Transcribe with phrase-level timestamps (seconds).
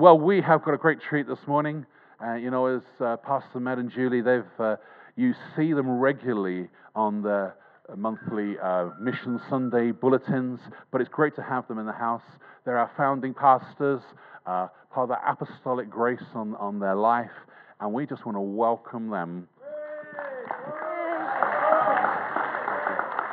[0.00, 1.84] Well, we have got a great treat this morning.
[2.24, 4.76] Uh, you know, as uh, Pastor Matt and Julie, they've uh,
[5.16, 7.52] you see them regularly on the
[7.96, 10.60] monthly uh, Mission Sunday bulletins,
[10.92, 12.22] but it's great to have them in the house.
[12.64, 14.00] They're our founding pastors,
[14.46, 17.32] uh, part of the apostolic grace on, on their life,
[17.80, 19.48] and we just want to welcome them.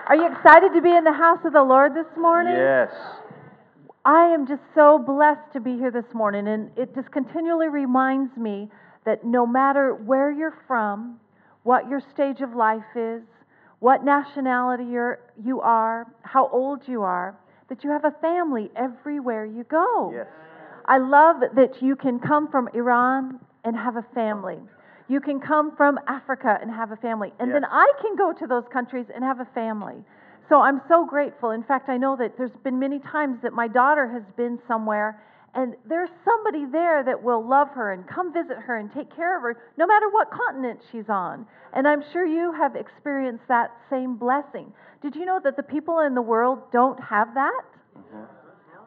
[0.08, 2.56] Are you excited to be in the house of the Lord this morning?
[2.56, 2.90] Yes.
[4.06, 8.38] I am just so blessed to be here this morning, and it just continually reminds
[8.38, 8.70] me
[9.04, 11.20] that no matter where you're from,
[11.64, 13.24] what your stage of life is,
[13.80, 17.36] what nationality you're, you are, how old you are,
[17.68, 20.12] that you have a family everywhere you go.
[20.14, 20.28] Yes.
[20.86, 24.60] I love that you can come from Iran and have a family.
[25.08, 27.34] You can come from Africa and have a family.
[27.40, 27.56] And Yes.
[27.56, 30.04] then I can go to those countries and have a family.
[30.48, 31.52] So I'm so grateful.
[31.52, 35.22] In fact, I know that there's been many times that my daughter has been somewhere
[35.56, 39.38] and there's somebody there that will love her and come visit her and take care
[39.38, 41.48] of her no matter what continent she's on.
[41.74, 44.74] And I'm sure you have experienced that same blessing.
[45.02, 47.64] Did you know that the people in the world don't have that?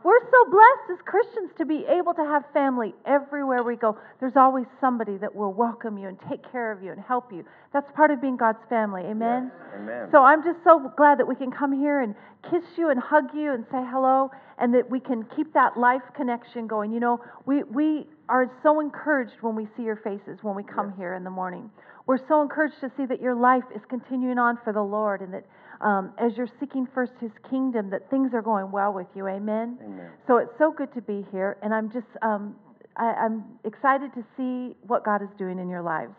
[0.05, 3.99] We're so blessed as Christians to be able to have family everywhere we go.
[4.21, 7.45] There's always somebody that will welcome you and take care of you and help you.
[7.73, 9.03] That's part of being God's family.
[9.03, 9.51] Amen?
[9.75, 10.09] Amen.
[10.13, 12.15] So I'm just so glad that we can come here and
[12.49, 16.03] kiss you and hug you and say hello and that we can keep that life
[16.15, 16.93] connection going.
[16.93, 20.93] You know, we, we are so encouraged when we see your faces when we come
[20.97, 21.71] here in the morning.
[22.07, 25.35] We're so encouraged to see that your life is continuing on for the Lord and
[25.35, 25.45] that
[25.81, 29.27] um, as you're seeking first his kingdom, that things are going well with you.
[29.27, 29.79] Amen?
[29.85, 30.11] Amen.
[30.27, 32.57] So it's so good to be here, and I'm just um,
[32.97, 36.15] I, I'm excited to see what God is doing in your lives.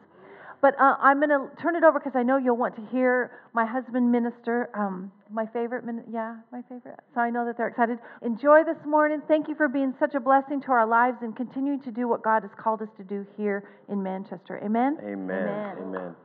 [0.61, 3.31] But uh, I'm going to turn it over because I know you'll want to hear
[3.53, 4.69] my husband minister.
[4.73, 6.99] Um, my favorite, min- yeah, my favorite.
[7.15, 7.97] So I know that they're excited.
[8.23, 9.21] Enjoy this morning.
[9.27, 12.23] Thank you for being such a blessing to our lives and continuing to do what
[12.23, 14.59] God has called us to do here in Manchester.
[14.63, 14.97] Amen.
[15.01, 15.77] Amen.
[15.79, 16.15] Amen.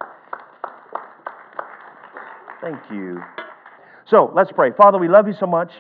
[2.64, 3.22] Thank you.
[4.08, 4.70] So let's pray.
[4.74, 5.70] Father, we love you so much.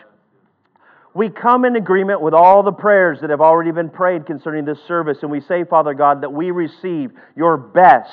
[1.14, 4.76] We come in agreement with all the prayers that have already been prayed concerning this
[4.86, 8.10] service, and we say, Father God, that we receive your best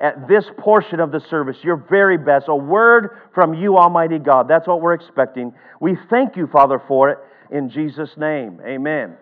[0.00, 4.46] at this portion of the service, your very best, a word from you, Almighty God.
[4.46, 5.52] That's what we're expecting.
[5.80, 7.18] We thank you, Father, for it
[7.50, 8.60] in Jesus' name.
[8.64, 9.16] Amen.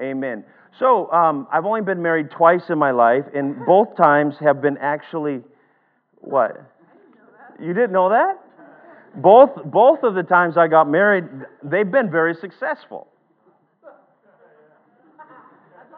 [0.00, 0.44] Amen.
[0.78, 4.76] So, um, I've only been married twice in my life, and both times have been
[4.78, 5.40] actually
[6.20, 6.70] what?
[7.60, 8.43] You didn't know that?
[9.16, 11.24] Both, both of the times I got married,
[11.62, 13.08] they've been very successful.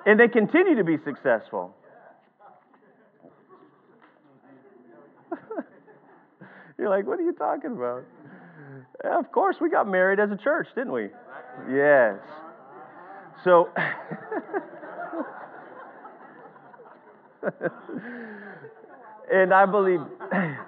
[0.04, 1.75] And they continue to be successful.
[6.78, 8.05] You're like, what are you talking about?
[9.03, 11.09] Yeah, of course, we got married as a church, didn't we?
[11.72, 12.19] Yes.
[13.43, 13.71] So,
[19.32, 20.00] and I believe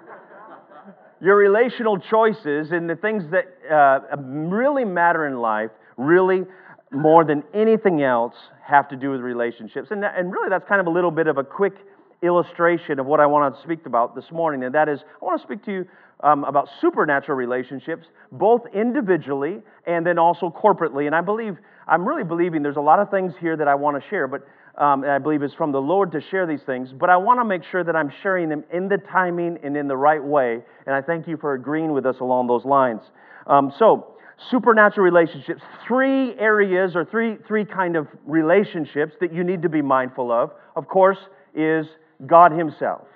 [1.20, 6.42] your relational choices and the things that uh, really matter in life, really
[6.90, 8.34] more than anything else,
[8.64, 9.88] have to do with relationships.
[9.90, 11.74] And, that, and really, that's kind of a little bit of a quick
[12.22, 14.64] illustration of what I want to speak about this morning.
[14.64, 15.86] And that is, I want to speak to you
[16.20, 21.06] um, about supernatural relationships, both individually and then also corporately.
[21.06, 24.02] And I believe, I'm really believing there's a lot of things here that I want
[24.02, 24.46] to share, but
[24.78, 26.90] um, I believe it's from the Lord to share these things.
[26.98, 29.88] But I want to make sure that I'm sharing them in the timing and in
[29.88, 30.60] the right way.
[30.86, 33.02] And I thank you for agreeing with us along those lines.
[33.48, 34.14] Um, so,
[34.50, 39.82] supernatural relationships, three areas or three, three kind of relationships that you need to be
[39.82, 41.18] mindful of, of course,
[41.56, 41.86] is
[42.24, 43.06] God Himself.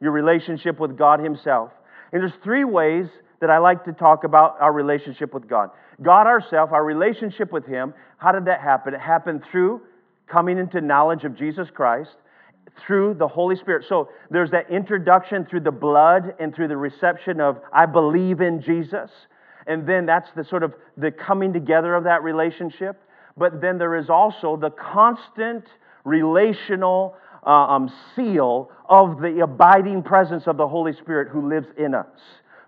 [0.00, 1.70] Your relationship with God Himself.
[2.12, 3.06] And there's three ways
[3.40, 5.70] that I like to talk about our relationship with God.
[6.02, 8.94] God ourself, our relationship with Him, how did that happen?
[8.94, 9.82] It happened through
[10.32, 12.16] coming into knowledge of Jesus Christ
[12.86, 13.84] through the Holy Spirit.
[13.88, 18.62] So there's that introduction through the blood and through the reception of I believe in
[18.62, 19.10] Jesus.
[19.66, 23.00] And then that's the sort of the coming together of that relationship.
[23.36, 25.64] But then there is also the constant
[26.04, 27.14] relational
[27.46, 32.06] uh, um, seal of the abiding presence of the Holy Spirit who lives in us.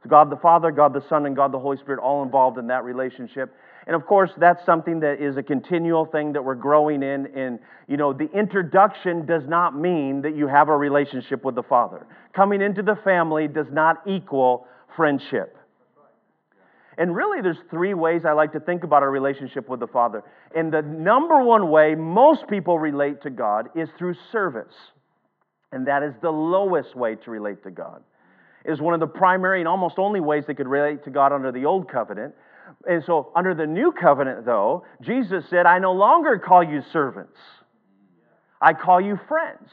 [0.07, 2.85] God the Father, God the Son, and God the Holy Spirit all involved in that
[2.85, 3.55] relationship.
[3.87, 7.27] And of course, that's something that is a continual thing that we're growing in.
[7.37, 11.63] And, you know, the introduction does not mean that you have a relationship with the
[11.63, 12.07] Father.
[12.35, 14.67] Coming into the family does not equal
[14.97, 15.57] friendship.
[16.97, 20.23] And really, there's three ways I like to think about our relationship with the Father.
[20.55, 24.73] And the number one way most people relate to God is through service.
[25.73, 28.03] And that is the lowest way to relate to God.
[28.65, 31.53] Is one of the primary and almost only ways they could relate to God under
[31.53, 32.35] the old covenant.
[32.89, 37.37] And so, under the new covenant, though, Jesus said, I no longer call you servants.
[38.61, 39.69] I call you friends.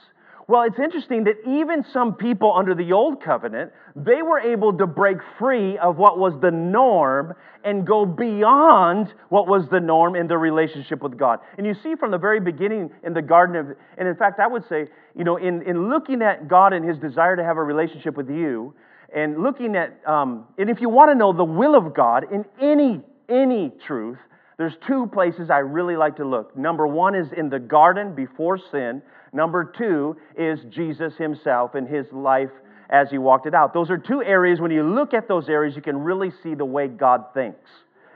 [0.47, 4.85] Well, it's interesting that even some people under the old covenant, they were able to
[4.85, 10.27] break free of what was the norm and go beyond what was the norm in
[10.27, 11.39] their relationship with God.
[11.57, 14.47] And you see from the very beginning in the Garden of, and in fact, I
[14.47, 17.63] would say, you know, in, in looking at God and his desire to have a
[17.63, 18.73] relationship with you,
[19.13, 22.45] and looking at, um, and if you want to know the will of God in
[22.61, 24.17] any, any truth,
[24.57, 26.55] there's two places I really like to look.
[26.55, 29.01] Number one is in the garden before sin.
[29.33, 32.51] Number two is Jesus himself and his life
[32.89, 33.73] as he walked it out.
[33.73, 36.65] Those are two areas, when you look at those areas, you can really see the
[36.65, 37.69] way God thinks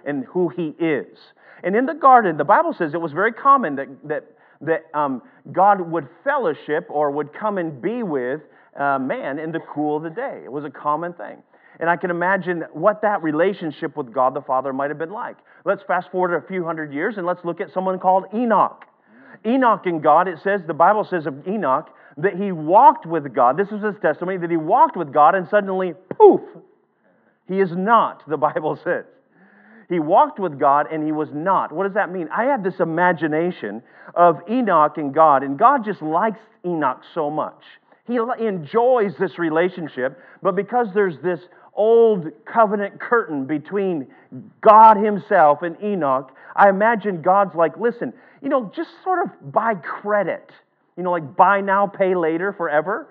[0.06, 1.18] and who he is.
[1.64, 4.26] And in the garden, the Bible says it was very common that, that,
[4.62, 5.22] that um,
[5.52, 8.42] God would fellowship or would come and be with
[8.80, 10.42] uh, man in the cool of the day.
[10.44, 11.38] It was a common thing.
[11.80, 15.38] And I can imagine what that relationship with God the Father might have been like.
[15.66, 18.86] Let's fast forward a few hundred years and let's look at someone called Enoch.
[19.46, 23.58] Enoch and God, it says, the Bible says of Enoch that he walked with God.
[23.58, 26.42] This is his testimony that he walked with God and suddenly, poof,
[27.48, 29.06] he is not, the Bible says.
[29.90, 31.72] He walked with God and he was not.
[31.72, 32.28] What does that mean?
[32.36, 33.84] I have this imagination
[34.16, 37.62] of Enoch and God, and God just likes Enoch so much.
[38.08, 41.40] He enjoys this relationship, but because there's this
[41.74, 44.08] old covenant curtain between
[44.62, 49.76] God Himself and Enoch, I imagine God's like, listen, you know, just sort of buy
[49.76, 50.52] credit.
[50.98, 53.08] You know, like buy now, pay later forever.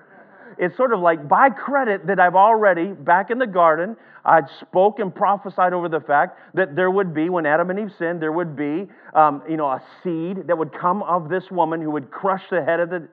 [0.59, 5.01] It's sort of like by credit that I've already, back in the garden, I'd spoke
[5.01, 8.33] and prophesied over the fact that there would be, when Adam and Eve sinned, there
[8.33, 12.11] would be, um, you know, a seed that would come of this woman who would
[12.11, 13.09] crush the head of the,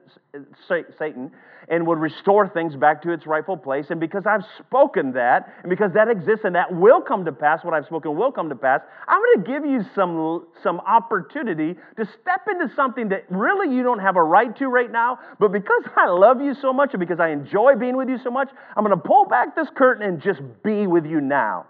[0.98, 1.32] Satan
[1.68, 3.86] and would restore things back to its rightful place.
[3.90, 7.64] And because I've spoken that, and because that exists and that will come to pass,
[7.64, 11.76] what I've spoken will come to pass, I'm going to give you some, some opportunity
[11.98, 15.20] to step into something that really you don't have a right to right now.
[15.40, 18.30] But because I love you so much and because I enjoy being with you so
[18.30, 21.66] much, I'm going to pull back this curtain and just be with you now.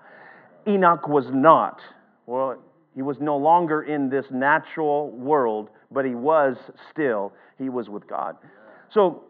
[0.67, 1.79] Enoch was not.
[2.25, 2.57] Well,
[2.95, 6.57] he was no longer in this natural world, but he was
[6.91, 8.35] still, he was with God.
[8.93, 9.23] So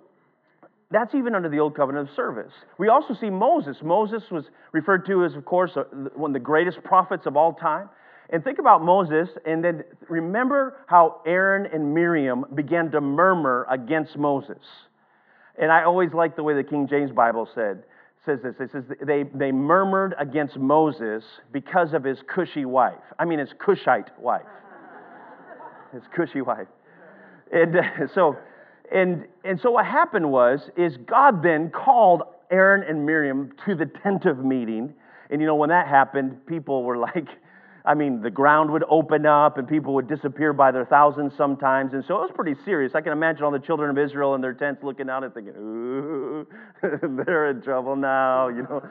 [0.89, 2.51] that's even under the old covenant of service.
[2.77, 3.77] We also see Moses.
[3.81, 5.83] Moses was referred to as, of course, uh,
[6.15, 7.89] one of the greatest prophets of all time.
[8.29, 14.17] And think about Moses, and then remember how Aaron and Miriam began to murmur against
[14.17, 14.57] Moses.
[15.59, 17.83] And I always like the way the King James Bible said
[18.25, 18.55] says this.
[18.59, 23.01] It says they, they murmured against Moses because of his cushy wife.
[23.17, 24.45] I mean, his Cushite wife.
[25.91, 26.67] his cushy wife.
[27.51, 27.81] And uh,
[28.13, 28.37] so
[28.91, 33.85] and, and so what happened was, is God then called Aaron and Miriam to the
[33.85, 34.93] tent of meeting.
[35.29, 37.29] And you know, when that happened, people were like,
[37.83, 41.93] I mean, the ground would open up and people would disappear by their thousands sometimes.
[41.93, 42.93] And so it was pretty serious.
[42.93, 45.53] I can imagine all the children of Israel in their tents looking out and thinking,
[45.57, 46.47] ooh,
[46.81, 48.83] they're in trouble now, you know.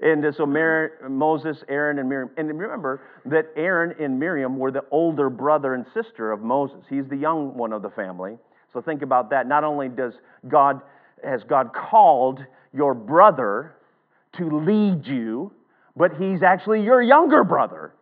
[0.00, 2.30] And so Moses, Aaron, and Miriam.
[2.36, 6.84] And remember that Aaron and Miriam were the older brother and sister of Moses.
[6.88, 8.36] He's the young one of the family.
[8.72, 9.48] So think about that.
[9.48, 10.12] Not only does
[10.48, 10.82] God,
[11.24, 12.44] has God called
[12.74, 13.74] your brother
[14.36, 15.50] to lead you,
[15.96, 17.94] but he's actually your younger brother.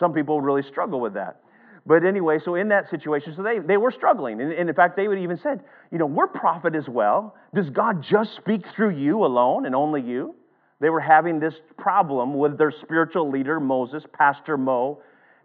[0.00, 1.42] Some people really struggle with that.
[1.86, 4.40] But anyway, so in that situation, so they, they were struggling.
[4.40, 5.60] And, and, in fact, they would even said,
[5.92, 7.36] you know, we're prophet as well.
[7.54, 10.34] Does God just speak through you alone and only you?
[10.80, 15.00] They were having this problem with their spiritual leader, Moses, Pastor Mo,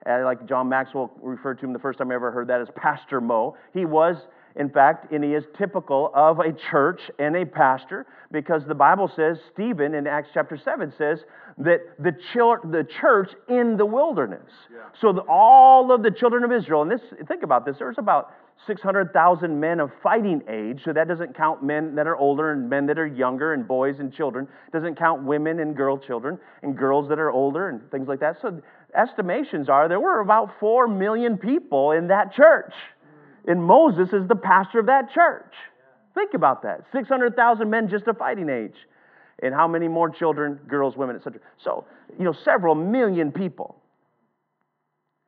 [0.09, 2.67] uh, like John Maxwell referred to him the first time I ever heard that as
[2.75, 3.57] Pastor Mo.
[3.73, 4.15] He was,
[4.55, 9.11] in fact, and he is typical of a church and a pastor because the Bible
[9.13, 11.19] says, Stephen in Acts chapter 7 says
[11.57, 14.51] that the, chil- the church in the wilderness.
[14.71, 14.79] Yeah.
[15.01, 18.33] So the, all of the children of Israel, and this, think about this, there's about
[18.67, 22.85] 600,000 men of fighting age, so that doesn't count men that are older and men
[22.87, 24.47] that are younger and boys and children.
[24.71, 28.37] Doesn't count women and girl children and girls that are older and things like that.
[28.41, 28.61] So
[28.95, 32.73] estimations are there were about 4 million people in that church.
[33.47, 35.53] And Moses is the pastor of that church.
[36.13, 38.75] Think about that 600,000 men just of fighting age.
[39.43, 41.41] And how many more children, girls, women, etc.
[41.57, 41.85] So,
[42.17, 43.75] you know, several million people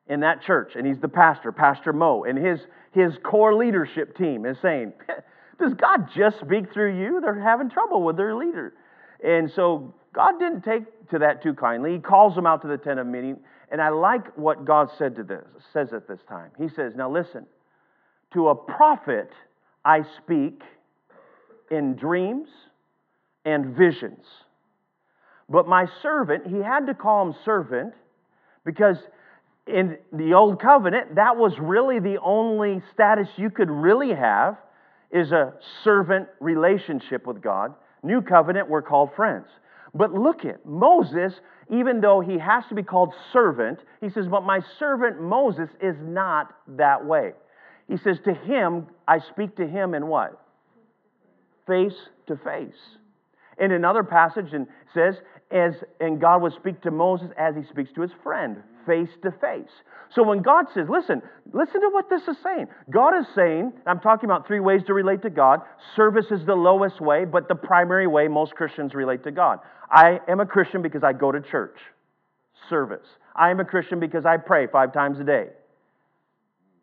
[0.07, 0.71] in that church.
[0.75, 2.23] And he's the pastor, Pastor Mo.
[2.23, 2.61] And his,
[2.93, 4.93] his core leadership team is saying,
[5.59, 7.19] Does God just speak through you?
[7.19, 8.73] They're having trouble with their leader.
[9.21, 11.93] And so God didn't take to that too kindly.
[11.93, 15.15] He calls them out to the tent of meeting and I like what God said
[15.17, 15.43] to this,
[15.73, 16.51] says at this time.
[16.57, 17.45] He says, Now listen,
[18.33, 19.29] to a prophet
[19.85, 20.61] I speak
[21.71, 22.49] in dreams
[23.45, 24.25] and visions.
[25.49, 27.93] But my servant, he had to call him servant
[28.65, 28.97] because
[29.65, 34.57] in the old covenant, that was really the only status you could really have
[35.11, 35.53] is a
[35.83, 37.73] servant relationship with God.
[38.03, 39.47] New covenant, we're called friends.
[39.93, 41.33] But look at Moses,
[41.71, 45.95] even though he has to be called servant, he says, But my servant Moses is
[46.01, 47.31] not that way.
[47.87, 50.39] He says, To him, I speak to him in what?
[51.65, 51.95] Face
[52.27, 52.77] to face.
[53.59, 55.15] In another passage, and says,
[55.51, 59.31] as and God would speak to Moses as he speaks to his friend, face to
[59.31, 59.71] face.
[60.13, 61.21] So when God says, listen,
[61.53, 62.67] listen to what this is saying.
[62.89, 65.61] God is saying, I'm talking about three ways to relate to God.
[65.95, 69.59] Service is the lowest way, but the primary way most Christians relate to God.
[69.89, 71.77] I am a Christian because I go to church.
[72.69, 73.07] Service.
[73.35, 75.47] I am a Christian because I pray five times a day.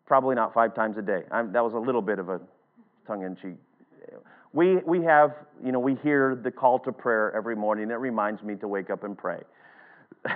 [0.05, 1.23] Probably not five times a day.
[1.31, 2.39] I'm, that was a little bit of a
[3.07, 3.57] tongue in cheek.
[4.53, 7.91] We, we have, you know, we hear the call to prayer every morning.
[7.91, 9.41] It reminds me to wake up and pray.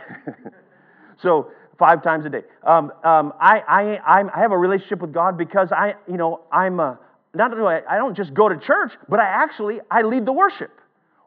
[1.23, 2.41] so five times a day.
[2.63, 3.61] Um, um, I,
[4.05, 6.99] I, I have a relationship with God because I, you know, I'm a,
[7.33, 10.71] not only I don't just go to church, but I actually I lead the worship,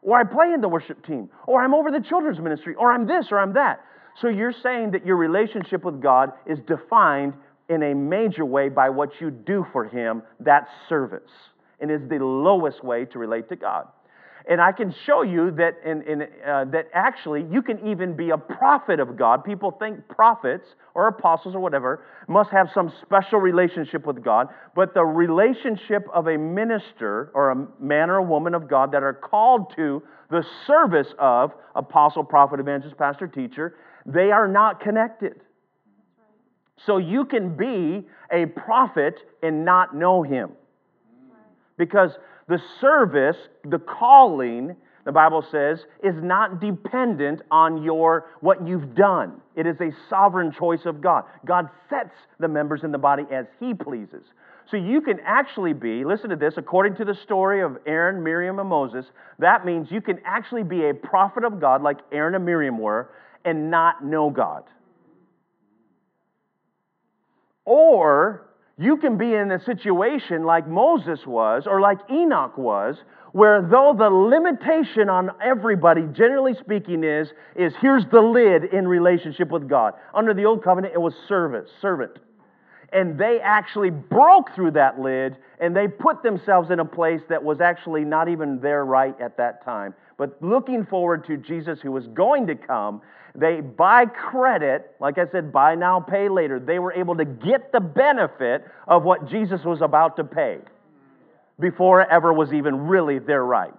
[0.01, 3.07] or I play in the worship team, or I'm over the children's ministry, or I'm
[3.07, 3.81] this or I'm that.
[4.21, 7.33] So you're saying that your relationship with God is defined
[7.69, 11.31] in a major way by what you do for him, that service,
[11.79, 13.87] and is the lowest way to relate to God.
[14.49, 18.31] And I can show you that, in, in, uh, that actually you can even be
[18.31, 19.45] a prophet of God.
[19.45, 24.93] People think prophets or apostles or whatever must have some special relationship with God, but
[24.93, 29.13] the relationship of a minister or a man or a woman of God that are
[29.13, 35.39] called to the service of apostle, prophet, evangelist, pastor, teacher, they are not connected.
[36.85, 40.51] So you can be a prophet and not know him.
[41.77, 42.11] Because
[42.47, 44.75] the service, the calling,
[45.05, 49.41] the Bible says, is not dependent on your what you've done.
[49.55, 51.25] It is a sovereign choice of God.
[51.45, 54.23] God sets the members in the body as he pleases.
[54.69, 58.59] So you can actually be, listen to this, according to the story of Aaron, Miriam,
[58.59, 59.05] and Moses,
[59.39, 63.09] that means you can actually be a prophet of God like Aaron and Miriam were
[63.43, 64.63] and not know God.
[67.65, 72.97] Or you can be in a situation like Moses was or like Enoch was,
[73.31, 79.49] where though the limitation on everybody, generally speaking, is, is here's the lid in relationship
[79.49, 79.93] with God.
[80.13, 82.19] Under the old covenant, it was service, servant.
[82.91, 87.43] And they actually broke through that lid and they put themselves in a place that
[87.43, 89.95] was actually not even their right at that time.
[90.17, 93.01] But looking forward to Jesus who was going to come
[93.35, 97.71] they, by credit, like I said, buy now, pay later, they were able to get
[97.71, 100.59] the benefit of what Jesus was about to pay
[101.59, 103.73] before it ever was even really their right.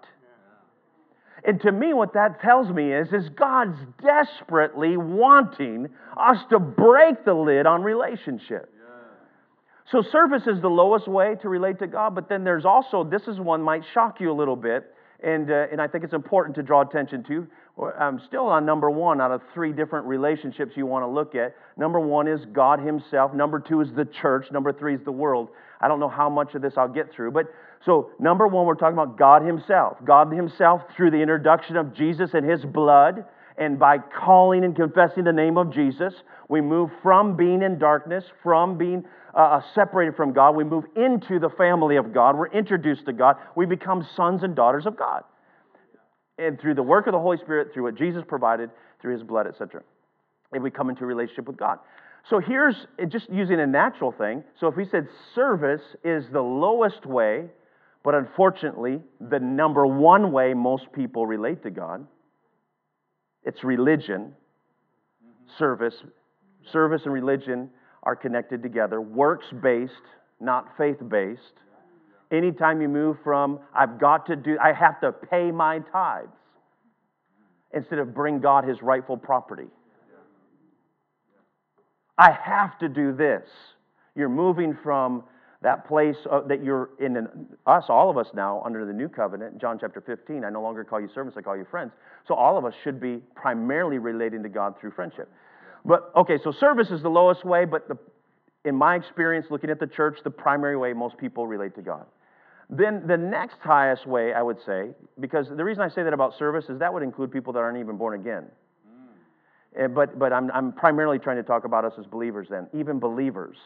[1.47, 7.25] And to me, what that tells me is, is God's desperately wanting us to break
[7.25, 8.71] the lid on relationship.
[9.93, 13.23] So service is the lowest way to relate to God, but then there's also, this
[13.29, 14.94] is one might shock you a little bit,
[15.25, 17.47] and, uh, and I think it's important to draw attention to.
[17.99, 21.57] I'm still on number one out of three different relationships you want to look at.
[21.77, 23.35] Number one is God Himself.
[23.35, 24.47] Number two is the church.
[24.53, 25.49] Number three is the world.
[25.81, 27.47] I don't know how much of this I'll get through, but
[27.85, 29.97] so number one, we're talking about God Himself.
[30.05, 33.25] God Himself through the introduction of Jesus and His blood,
[33.59, 36.15] and by calling and confessing the name of Jesus,
[36.49, 39.05] we move from being in darkness, from being
[39.35, 42.37] uh, uh separated from God, we move into the family of God.
[42.37, 43.37] We're introduced to God.
[43.57, 45.25] We become sons and daughters of God
[46.39, 49.47] and through the work of the Holy Spirit, through what Jesus provided, through his blood,
[49.47, 49.83] etc.
[50.53, 51.79] And we come into a relationship with God.
[52.29, 52.75] So here's
[53.09, 54.43] just using a natural thing.
[54.59, 57.45] So if we said service is the lowest way,
[58.03, 62.07] but unfortunately, the number one way most people relate to God,
[63.45, 64.33] it's religion.
[65.59, 65.95] Service.
[66.73, 67.69] Service and religion
[68.05, 69.93] are connected together, works based,
[70.41, 71.41] not faith based.
[72.31, 76.29] Anytime you move from, I've got to do, I have to pay my tithes,
[77.75, 79.67] instead of bring God his rightful property.
[82.17, 83.43] I have to do this.
[84.15, 85.25] You're moving from
[85.63, 89.09] that place uh, that you're in, an, us, all of us now, under the new
[89.09, 91.91] covenant, John chapter 15, I no longer call you servants, I call you friends.
[92.29, 95.29] So all of us should be primarily relating to God through friendship.
[95.85, 97.99] But, okay, so service is the lowest way, but the,
[98.65, 102.07] in my experience, looking at the church, the primary way most people relate to God.
[102.71, 106.39] Then the next highest way, I would say, because the reason I say that about
[106.39, 108.47] service is that would include people that aren't even born again.
[109.79, 109.95] Mm.
[109.95, 113.57] But, but I'm, I'm primarily trying to talk about us as believers then, even believers.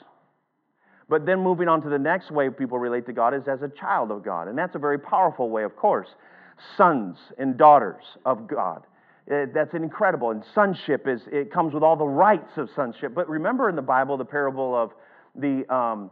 [1.08, 3.68] But then moving on to the next way people relate to God is as a
[3.68, 4.48] child of God.
[4.48, 6.08] And that's a very powerful way, of course.
[6.76, 8.82] Sons and daughters of God.
[9.30, 10.30] Uh, that's incredible.
[10.30, 13.14] And sonship is, it comes with all the rights of sonship.
[13.14, 14.92] But remember in the Bible the parable of
[15.34, 16.10] the, um,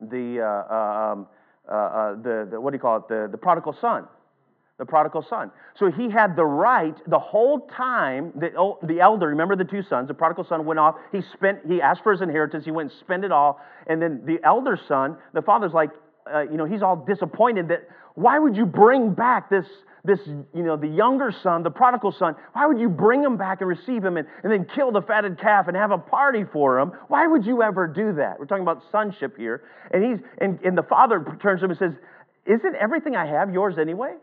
[0.00, 1.26] the, uh, uh um,
[1.70, 4.06] uh, uh, the, the, what do you call it, the, the prodigal son.
[4.78, 5.50] The prodigal son.
[5.78, 8.32] So he had the right the whole time.
[8.36, 10.08] The, oh, the elder, remember the two sons.
[10.08, 10.96] The prodigal son went off.
[11.12, 11.60] He spent.
[11.66, 12.66] He asked for his inheritance.
[12.66, 13.58] He went and spent it all.
[13.86, 15.92] And then the elder son, the father's like,
[16.32, 19.66] uh, you know, he's all disappointed that why would you bring back this
[20.06, 23.60] this, you know, the younger son, the prodigal son, why would you bring him back
[23.60, 26.78] and receive him and, and then kill the fatted calf and have a party for
[26.78, 26.92] him?
[27.08, 28.38] Why would you ever do that?
[28.38, 29.62] We're talking about sonship here.
[29.90, 31.92] And he's and, and the father turns to him and says,
[32.46, 34.14] Isn't everything I have yours anyway?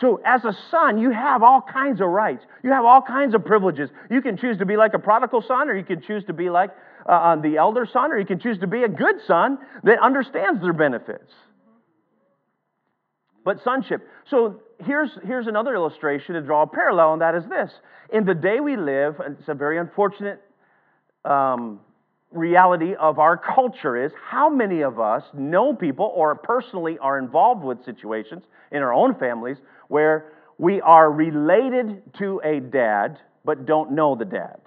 [0.00, 2.44] So, as a son, you have all kinds of rights.
[2.62, 3.90] You have all kinds of privileges.
[4.10, 6.50] You can choose to be like a prodigal son, or you can choose to be
[6.50, 6.70] like
[7.06, 9.98] uh, uh the elder son, or you can choose to be a good son that
[10.00, 11.32] understands their benefits
[13.48, 14.06] but sonship.
[14.28, 17.70] So here's, here's another illustration to draw a parallel, and that is this.
[18.12, 20.42] In the day we live, it's a very unfortunate
[21.24, 21.80] um,
[22.30, 27.64] reality of our culture is how many of us know people or personally are involved
[27.64, 29.56] with situations in our own families
[29.88, 34.60] where we are related to a dad but don't know the dad.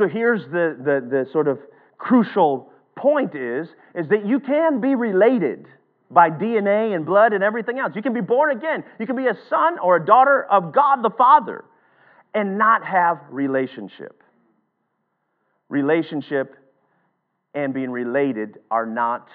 [0.00, 1.58] So here's the, the, the sort of
[1.98, 5.66] crucial point is, is that you can be related
[6.10, 7.92] by DNA and blood and everything else.
[7.94, 8.82] You can be born again.
[8.98, 11.66] You can be a son or a daughter of God the Father
[12.32, 14.22] and not have relationship.
[15.68, 16.56] Relationship
[17.52, 19.28] and being related are not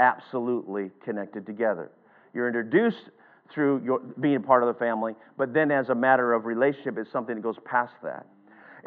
[0.00, 1.92] absolutely connected together.
[2.34, 3.10] You're introduced
[3.54, 6.98] through your, being a part of the family, but then as a matter of relationship,
[6.98, 8.26] it's something that goes past that.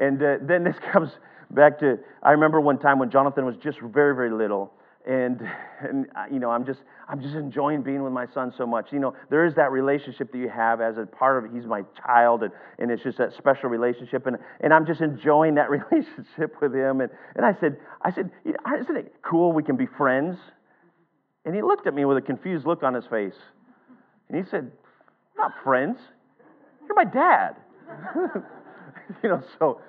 [0.01, 1.11] And uh, then this comes
[1.51, 4.73] back to I remember one time when Jonathan was just very, very little
[5.07, 5.41] and
[5.81, 8.87] and you know i'm just i'm just enjoying being with my son so much.
[8.91, 11.65] You know there is that relationship that you have as a part of it he's
[11.65, 15.69] my child and, and it's just that special relationship and, and i'm just enjoying that
[15.91, 17.01] relationship with him.
[17.01, 20.37] And, and i said i said isn't it cool we can be friends?
[21.45, 23.33] And he looked at me with a confused look on his face.
[24.29, 24.71] And he said
[25.35, 25.97] not friends.
[26.85, 27.55] You're my dad.
[29.23, 29.81] You know so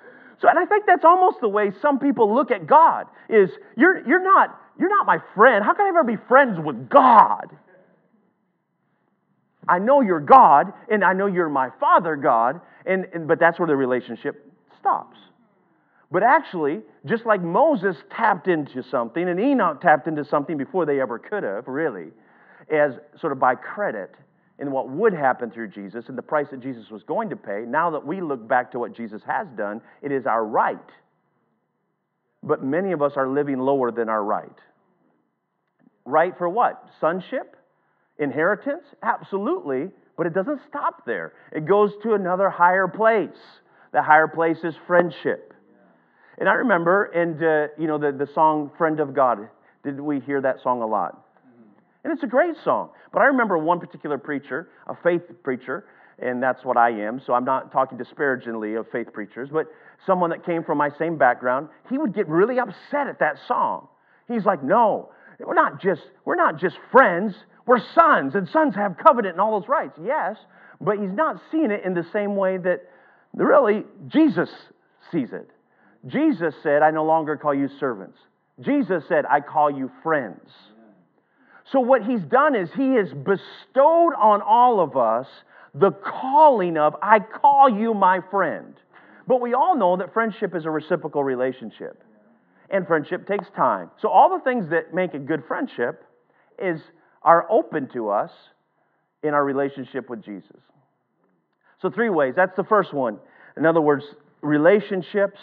[0.43, 4.07] so and i think that's almost the way some people look at god is you're
[4.07, 5.63] you're not you're not my friend.
[5.63, 7.55] How can I ever be friends with God?
[9.67, 13.59] I know you're God, and I know you're my Father God, and, and, but that's
[13.59, 15.17] where the relationship stops.
[16.11, 20.99] But actually, just like Moses tapped into something, and Enoch tapped into something before they
[20.99, 22.09] ever could have, really,
[22.69, 24.13] as sort of by credit
[24.63, 27.63] in what would happen through Jesus and the price that Jesus was going to pay,
[27.67, 30.79] now that we look back to what Jesus has done, it is our right
[32.43, 34.59] but many of us are living lower than our right.
[36.05, 36.89] Right for what?
[36.99, 37.55] Sonship?
[38.19, 38.83] Inheritance?
[39.01, 41.33] Absolutely, but it doesn't stop there.
[41.51, 43.29] It goes to another higher place.
[43.93, 45.53] The higher place is friendship.
[46.37, 49.47] And I remember, and uh, you know, the, the song Friend of God,
[49.83, 51.25] did we hear that song a lot?
[52.03, 52.89] And it's a great song.
[53.13, 55.85] But I remember one particular preacher, a faith preacher,
[56.19, 59.67] and that's what I am, so I'm not talking disparagingly of faith preachers, but
[60.05, 63.87] someone that came from my same background, he would get really upset at that song.
[64.27, 68.97] He's like, no, we're not just, we're not just friends, we're sons, and sons have
[68.97, 69.97] covenant and all those rights.
[70.03, 70.37] Yes,
[70.81, 72.81] but he's not seeing it in the same way that
[73.33, 74.49] really Jesus
[75.11, 75.49] sees it.
[76.07, 78.17] Jesus said, I no longer call you servants.
[78.59, 80.49] Jesus said, I call you friends.
[81.71, 85.27] So, what he's done is he has bestowed on all of us
[85.73, 88.75] the calling of, I call you my friend.
[89.27, 92.03] But we all know that friendship is a reciprocal relationship.
[92.69, 93.89] And friendship takes time.
[94.01, 96.03] So all the things that make a good friendship
[96.59, 96.81] is
[97.21, 98.31] are open to us
[99.23, 100.57] in our relationship with Jesus.
[101.81, 102.33] So three ways.
[102.35, 103.19] That's the first one.
[103.57, 104.03] In other words,
[104.41, 105.39] relationships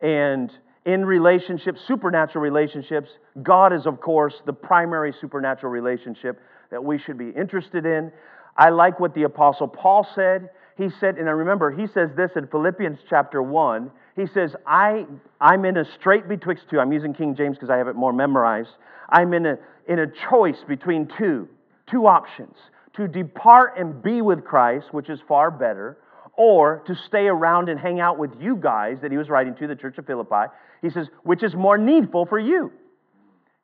[0.00, 0.50] and
[0.84, 3.10] in relationships, supernatural relationships,
[3.42, 8.12] God is of course the primary supernatural relationship that we should be interested in.
[8.56, 10.50] I like what the Apostle Paul said.
[10.76, 13.90] He said, and I remember, he says this in Philippians chapter 1.
[14.16, 15.06] He says, I,
[15.40, 16.78] I'm in a strait betwixt two.
[16.78, 18.70] I'm using King James because I have it more memorized.
[19.08, 21.48] I'm in a, in a choice between two,
[21.90, 22.54] two options
[22.96, 25.98] to depart and be with Christ, which is far better,
[26.38, 29.66] or to stay around and hang out with you guys that he was writing to,
[29.66, 30.46] the church of Philippi.
[30.80, 32.72] He says, which is more needful for you.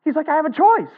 [0.03, 0.93] He's like, I have a choice.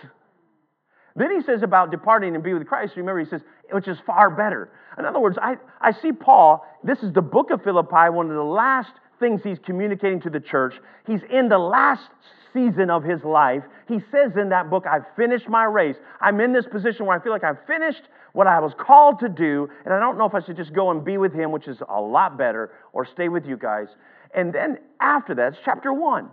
[1.15, 2.93] Then he says about departing and be with Christ.
[2.97, 4.71] Remember, he says, which is far better.
[4.97, 8.35] In other words, I, I see Paul, this is the book of Philippi, one of
[8.35, 10.75] the last things he's communicating to the church.
[11.05, 12.09] He's in the last
[12.53, 13.63] season of his life.
[13.87, 15.95] He says in that book, I've finished my race.
[16.21, 18.03] I'm in this position where I feel like I've finished
[18.33, 20.91] what I was called to do, and I don't know if I should just go
[20.91, 23.87] and be with him, which is a lot better, or stay with you guys.
[24.35, 26.29] And then after that, it's chapter one.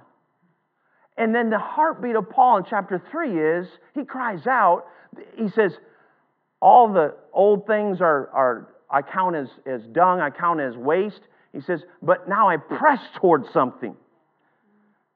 [1.16, 4.86] And then the heartbeat of Paul in chapter 3 is he cries out,
[5.36, 5.72] he says,
[6.60, 11.20] All the old things are, are I count as, as dung, I count as waste.
[11.54, 13.94] He says, But now I press towards something,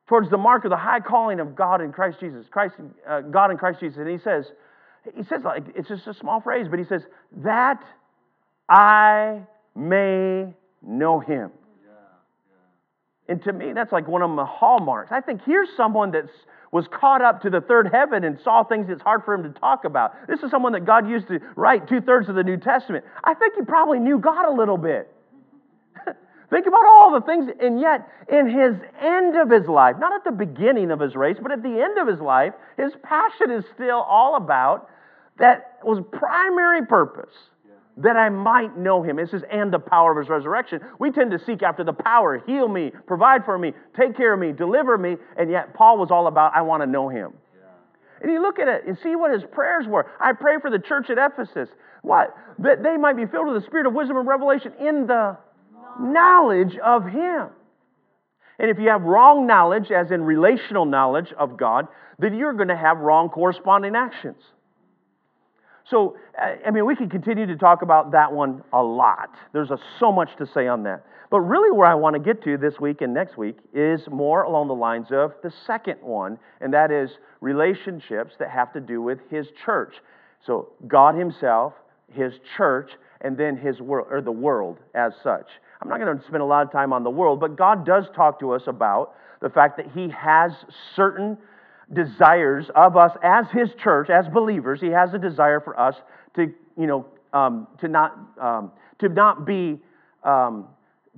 [0.06, 2.76] towards the mark of the high calling of God in Christ Jesus, Christ,
[3.08, 3.98] uh, God in Christ Jesus.
[3.98, 4.46] And he says,
[5.16, 7.02] he says, like, it's just a small phrase, but he says,
[7.38, 7.82] That
[8.68, 9.42] I
[9.74, 11.50] may know him.
[13.28, 15.12] And to me, that's like one of the hallmarks.
[15.12, 16.24] I think here's someone that
[16.72, 19.60] was caught up to the third heaven and saw things that's hard for him to
[19.60, 20.12] talk about.
[20.26, 23.04] This is someone that God used to write two thirds of the New Testament.
[23.22, 25.12] I think he probably knew God a little bit.
[26.50, 30.24] think about all the things, and yet in his end of his life, not at
[30.24, 33.64] the beginning of his race, but at the end of his life, his passion is
[33.74, 34.88] still all about
[35.38, 37.34] that was primary purpose
[37.98, 39.18] that I might know him.
[39.18, 40.80] It says, and the power of his resurrection.
[40.98, 44.38] We tend to seek after the power, heal me, provide for me, take care of
[44.38, 47.32] me, deliver me, and yet Paul was all about, I want to know him.
[47.54, 48.22] Yeah.
[48.22, 50.08] And you look at it and see what his prayers were.
[50.20, 51.68] I pray for the church at Ephesus.
[52.02, 52.36] What?
[52.60, 55.36] That they might be filled with the spirit of wisdom and revelation in the
[56.00, 57.48] knowledge of him.
[58.58, 61.86] And if you have wrong knowledge, as in relational knowledge of God,
[62.18, 64.42] then you're going to have wrong corresponding actions.
[65.88, 66.16] So,
[66.66, 69.30] I mean, we could continue to talk about that one a lot.
[69.52, 71.04] There's a, so much to say on that.
[71.30, 74.42] But really, where I want to get to this week and next week is more
[74.42, 79.00] along the lines of the second one, and that is relationships that have to do
[79.00, 79.94] with His church.
[80.46, 81.72] So, God Himself,
[82.12, 82.90] His church,
[83.22, 85.48] and then His world, or the world as such.
[85.80, 88.04] I'm not going to spend a lot of time on the world, but God does
[88.14, 90.52] talk to us about the fact that He has
[90.96, 91.38] certain
[91.92, 94.80] desires of us as his church, as believers.
[94.80, 95.94] He has a desire for us
[96.36, 99.78] to, you know, um, to not um, to not be
[100.24, 100.66] um,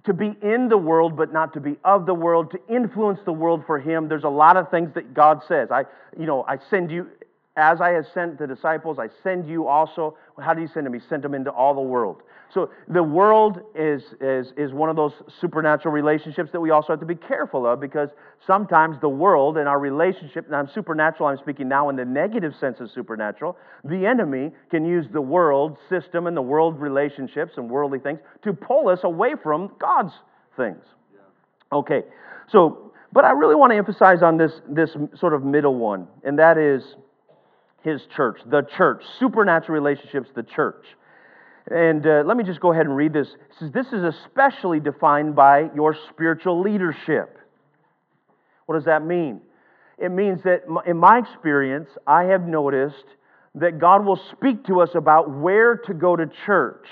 [0.05, 3.33] to be in the world, but not to be of the world, to influence the
[3.33, 4.09] world for him.
[4.09, 5.69] There's a lot of things that God says.
[5.71, 5.85] I,
[6.19, 7.09] you know, I send you
[7.57, 10.17] as I have sent the disciples, I send you also.
[10.39, 10.95] How do you send them?
[10.95, 12.23] He sent them into all the world.
[12.53, 17.01] So the world is, is, is one of those supernatural relationships that we also have
[17.01, 18.09] to be careful of because
[18.45, 22.55] sometimes the world and our relationship, and I'm supernatural, I'm speaking now in the negative
[22.59, 27.71] sense of supernatural, the enemy can use the world system and the world relationships and
[27.71, 30.13] worldly things to pull us away from God's
[30.57, 30.83] things.
[31.73, 32.03] Okay,
[32.51, 36.37] so, but I really want to emphasize on this, this sort of middle one, and
[36.41, 36.83] that is
[37.83, 40.85] his church, the church, supernatural relationships, the church.
[41.71, 43.29] And uh, let me just go ahead and read this.
[43.29, 47.39] It says, This is especially defined by your spiritual leadership.
[48.67, 49.41] What does that mean?
[49.99, 53.05] It means that in my experience, I have noticed
[53.57, 56.87] that God will speak to us about where to go to church,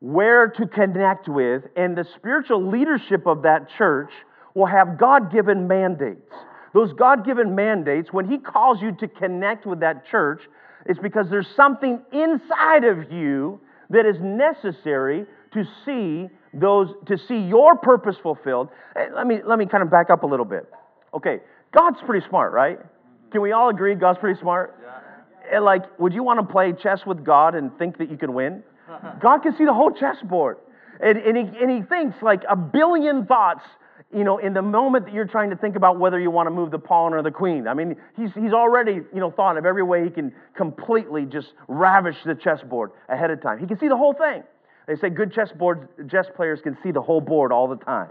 [0.00, 4.10] where to connect with, and the spiritual leadership of that church
[4.54, 6.32] will have God given mandates.
[6.74, 10.42] Those God given mandates, when He calls you to connect with that church,
[10.84, 13.60] it's because there's something inside of you
[13.90, 18.68] that is necessary to see those to see your purpose fulfilled.
[18.96, 20.68] Eh, let me let me kind of back up a little bit.
[21.14, 21.38] Okay,
[21.72, 22.78] God's pretty smart, right?
[23.30, 24.78] Can we all agree God's pretty smart?
[24.82, 25.56] Yeah.
[25.56, 28.34] And like, would you want to play chess with God and think that you can
[28.34, 28.62] win?
[29.22, 30.58] God can see the whole chessboard.
[31.00, 33.62] And, and, he, and he thinks like a billion thoughts
[34.14, 36.50] you know, in the moment that you're trying to think about whether you want to
[36.50, 37.66] move the pawn or the queen.
[37.66, 41.48] I mean, he's, he's already, you know, thought of every way he can completely just
[41.68, 43.58] ravish the chessboard ahead of time.
[43.58, 44.42] He can see the whole thing.
[44.86, 48.10] They say good chessboard, chess players can see the whole board all the time.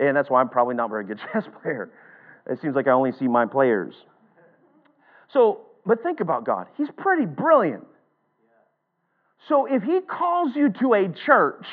[0.00, 1.90] And that's why I'm probably not very good chess player.
[2.48, 3.94] It seems like I only see my players.
[5.32, 6.66] So, but think about God.
[6.76, 7.84] He's pretty brilliant.
[9.48, 11.64] So if he calls you to a church,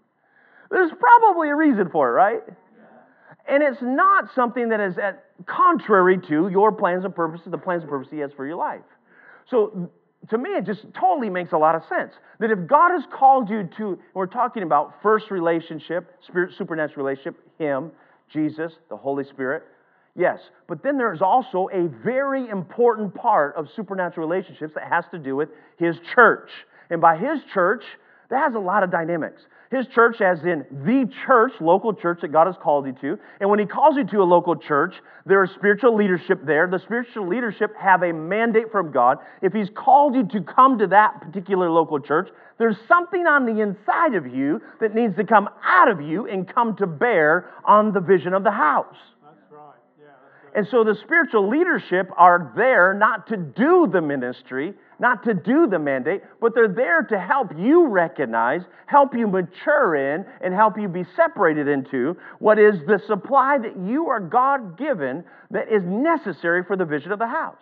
[0.70, 2.42] there's probably a reason for it, right?
[3.46, 7.82] And it's not something that is at, contrary to your plans and purposes, the plans
[7.82, 8.80] and purposes He has for your life.
[9.50, 9.90] So
[10.30, 13.50] to me, it just totally makes a lot of sense that if God has called
[13.50, 17.92] you to, we're talking about first relationship, spirit, supernatural relationship, Him,
[18.32, 19.64] Jesus, the Holy Spirit,
[20.16, 20.38] yes.
[20.66, 25.36] But then there's also a very important part of supernatural relationships that has to do
[25.36, 26.48] with His church.
[26.88, 27.84] And by His church,
[28.30, 29.42] That has a lot of dynamics.
[29.74, 33.18] His church, as in the church, local church that God has called you to.
[33.40, 34.94] And when He calls you to a local church,
[35.26, 36.66] there is spiritual leadership there.
[36.66, 39.18] The spiritual leadership have a mandate from God.
[39.42, 43.60] If He's called you to come to that particular local church, there's something on the
[43.62, 47.92] inside of you that needs to come out of you and come to bear on
[47.92, 48.94] the vision of the house.
[49.22, 49.74] That's right.
[50.00, 50.06] Yeah.
[50.54, 55.66] And so the spiritual leadership are there not to do the ministry, not to do
[55.66, 60.78] the mandate, but they're there to help you recognize, help you mature in, and help
[60.78, 65.82] you be separated into what is the supply that you are God given that is
[65.84, 67.56] necessary for the vision of the house.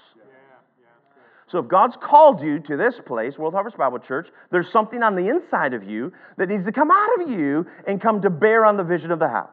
[1.53, 5.15] So if God's called you to this place, World Harvest Bible Church, there's something on
[5.15, 8.65] the inside of you that needs to come out of you and come to bear
[8.65, 9.51] on the vision of the house.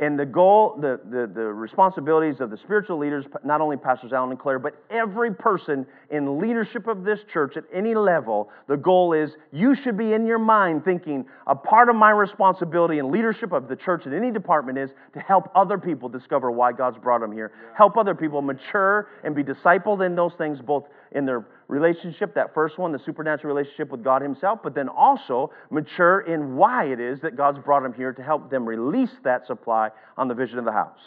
[0.00, 4.30] And the goal, the, the, the responsibilities of the spiritual leaders, not only Pastors Allen
[4.30, 9.12] and Claire, but every person in leadership of this church at any level, the goal
[9.12, 13.52] is you should be in your mind thinking a part of my responsibility in leadership
[13.52, 17.20] of the church in any department is to help other people discover why God's brought
[17.20, 21.46] them here, help other people mature and be discipled in those things, both in their
[21.68, 26.56] relationship, that first one, the supernatural relationship with God Himself, but then also mature in
[26.56, 30.28] why it is that God's brought them here to help them release that supply on
[30.28, 30.98] the vision of the house.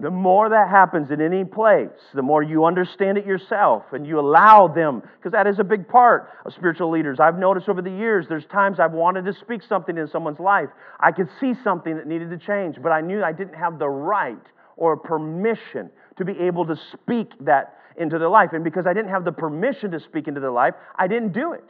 [0.00, 4.18] The more that happens in any place, the more you understand it yourself and you
[4.18, 7.20] allow them, because that is a big part of spiritual leaders.
[7.20, 10.70] I've noticed over the years, there's times I've wanted to speak something in someone's life.
[10.98, 13.88] I could see something that needed to change, but I knew I didn't have the
[13.88, 14.42] right
[14.76, 18.50] or permission to be able to speak that into their life.
[18.52, 21.52] And because I didn't have the permission to speak into their life, I didn't do
[21.52, 21.64] it.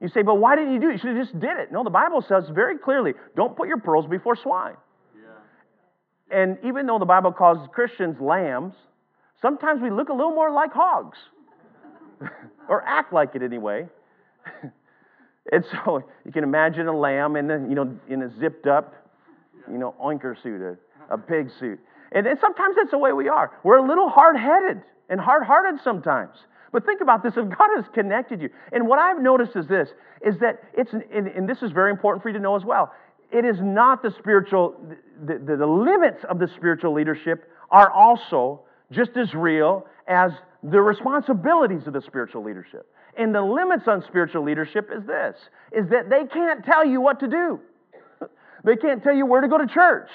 [0.00, 0.94] You say, but why didn't you do it?
[0.94, 1.70] You should have just did it.
[1.70, 4.74] No, the Bible says very clearly don't put your pearls before swine.
[6.32, 8.74] And even though the Bible calls Christians lambs,
[9.40, 11.18] sometimes we look a little more like hogs,
[12.68, 13.86] or act like it anyway.
[15.52, 18.94] and so you can imagine a lamb in the, you know, in a zipped up,
[19.70, 21.78] you know, oinker suit, a, a pig suit.
[22.14, 23.52] And, and sometimes that's the way we are.
[23.64, 26.36] We're a little hard headed and hard hearted sometimes.
[26.72, 28.48] But think about this if God has connected you.
[28.72, 29.90] And what I've noticed is this
[30.24, 32.92] is that it's, and, and this is very important for you to know as well.
[33.30, 34.76] It is not the spiritual,
[35.26, 40.80] the, the, the limits of the spiritual leadership are also just as real as the
[40.80, 42.86] responsibilities of the spiritual leadership.
[43.18, 45.36] And the limits on spiritual leadership is this
[45.72, 47.60] is that they can't tell you what to do.
[48.64, 50.08] They can't tell you where to go to church.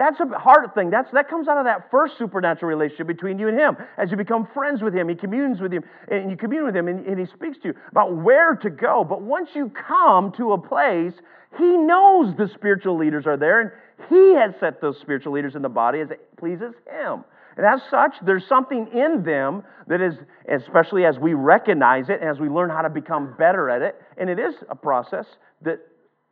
[0.00, 0.88] That's a hard thing.
[0.88, 3.76] That's, that comes out of that first supernatural relationship between you and Him.
[3.98, 6.88] As you become friends with Him, He communes with you, and you commune with Him,
[6.88, 9.04] and, and He speaks to you about where to go.
[9.06, 11.12] But once you come to a place,
[11.58, 13.70] He knows the spiritual leaders are there, and
[14.08, 17.22] He has set those spiritual leaders in the body as it pleases Him.
[17.58, 20.14] And as such, there's something in them that is,
[20.50, 24.00] especially as we recognize it, and as we learn how to become better at it,
[24.16, 25.26] and it is a process
[25.60, 25.80] that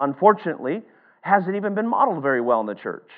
[0.00, 0.80] unfortunately
[1.20, 3.10] hasn't even been modeled very well in the church.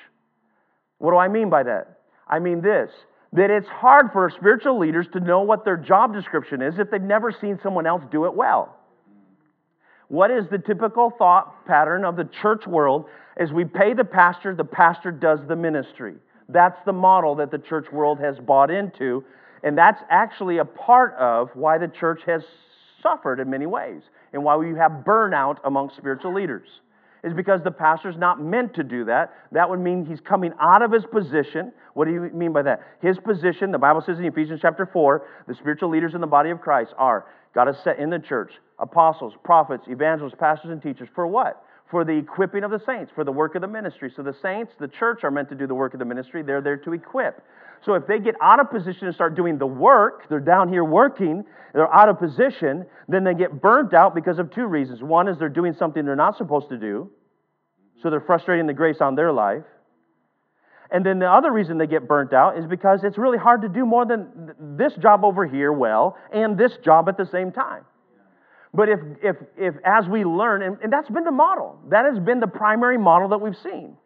[1.01, 1.97] What do I mean by that?
[2.27, 2.91] I mean this
[3.33, 7.01] that it's hard for spiritual leaders to know what their job description is if they've
[7.01, 8.77] never seen someone else do it well.
[10.09, 13.05] What is the typical thought pattern of the church world?
[13.39, 16.15] Is we pay the pastor, the pastor does the ministry.
[16.49, 19.23] That's the model that the church world has bought into,
[19.63, 22.41] and that's actually a part of why the church has
[23.01, 24.01] suffered in many ways
[24.33, 26.67] and why we have burnout among spiritual leaders
[27.23, 29.33] is because the pastor's not meant to do that.
[29.51, 31.71] That would mean he's coming out of his position.
[31.93, 32.81] What do you mean by that?
[33.01, 36.49] His position, the Bible says in Ephesians chapter 4, the spiritual leaders in the body
[36.49, 41.09] of Christ are God has set in the church apostles, prophets, evangelists, pastors, and teachers.
[41.13, 41.63] For what?
[41.91, 44.11] For the equipping of the saints, for the work of the ministry.
[44.15, 46.41] So the saints, the church, are meant to do the work of the ministry.
[46.41, 47.43] They're there to equip.
[47.85, 50.85] So if they get out of position and start doing the work, they're down here
[50.85, 55.01] working, they're out of position, then they get burnt out because of two reasons.
[55.01, 57.09] One is they're doing something they're not supposed to do,
[58.01, 59.63] so they're frustrating the grace on their life.
[60.91, 63.69] And then the other reason they get burnt out is because it's really hard to
[63.69, 67.83] do more than this job over here well and this job at the same time.
[68.73, 72.19] But if, if, if as we learn, and, and that's been the model, that has
[72.19, 73.97] been the primary model that we've seen.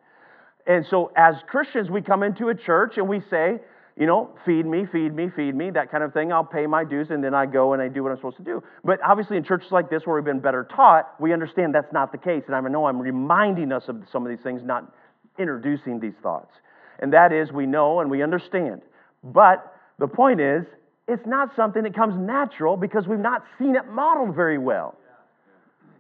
[0.66, 3.60] And so as Christians, we come into a church and we say,
[3.98, 6.34] you know, feed me, feed me, feed me, that kind of thing.
[6.34, 8.44] I'll pay my dues and then I go and I do what I'm supposed to
[8.44, 8.62] do.
[8.84, 12.12] But obviously, in churches like this where we've been better taught, we understand that's not
[12.12, 12.44] the case.
[12.48, 14.92] And I know I'm reminding us of some of these things, not
[15.38, 16.52] introducing these thoughts.
[17.00, 18.82] And that is, we know and we understand.
[19.24, 20.66] But the point is,
[21.08, 24.98] it's not something that comes natural because we've not seen it modeled very well.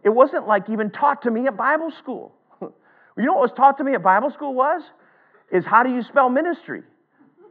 [0.04, 2.34] It wasn't like even taught to me at Bible school.
[2.62, 2.72] you
[3.18, 4.82] know what was taught to me at Bible school was?
[5.52, 6.84] Is how do you spell ministry?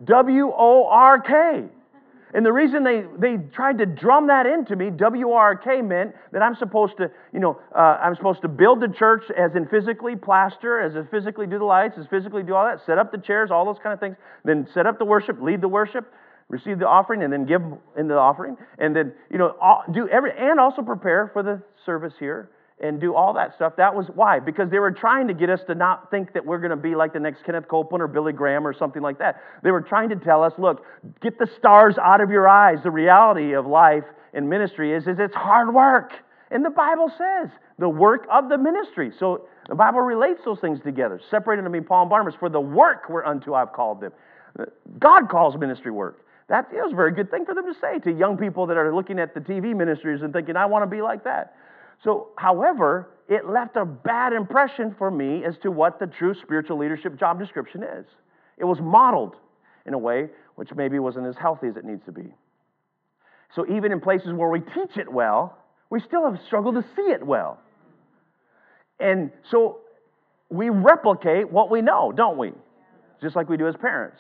[0.04, 1.68] W O R K.
[2.34, 6.56] And the reason they, they tried to drum that into me, WRK meant that I'm
[6.56, 10.80] supposed to, you know, uh, I'm supposed to build the church as in physically plaster,
[10.80, 13.52] as in physically do the lights, as physically do all that, set up the chairs,
[13.52, 16.12] all those kind of things, then set up the worship, lead the worship,
[16.48, 17.62] receive the offering, and then give
[17.96, 19.54] in the offering, and then, you know,
[19.92, 23.74] do every, and also prepare for the service here and do all that stuff.
[23.76, 26.58] That was why, because they were trying to get us to not think that we're
[26.58, 29.40] going to be like the next Kenneth Copeland or Billy Graham or something like that.
[29.62, 30.84] They were trying to tell us, look,
[31.20, 32.78] get the stars out of your eyes.
[32.82, 34.04] The reality of life
[34.34, 36.12] and ministry is, is it's hard work.
[36.50, 39.12] And the Bible says the work of the ministry.
[39.18, 41.20] So the Bible relates those things together.
[41.30, 44.12] Separated to me, Paul and Barnabas, for the work whereunto I've called them.
[44.98, 46.26] God calls ministry work.
[46.48, 48.94] That is a very good thing for them to say to young people that are
[48.94, 51.54] looking at the TV ministries and thinking, I want to be like that.
[52.02, 56.78] So, however, it left a bad impression for me as to what the true spiritual
[56.78, 58.04] leadership job description is.
[58.58, 59.36] It was modeled
[59.86, 62.34] in a way which maybe wasn't as healthy as it needs to be.
[63.54, 67.10] So, even in places where we teach it well, we still have struggled to see
[67.10, 67.58] it well.
[69.00, 69.78] And so
[70.48, 72.52] we replicate what we know, don't we?
[73.20, 74.18] Just like we do as parents.